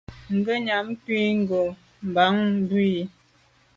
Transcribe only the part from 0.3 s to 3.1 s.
Ngùnyàm kwé ngo’ bàn bu i,